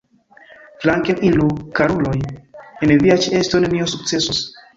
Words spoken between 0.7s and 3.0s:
Flanken iru, karuloj, en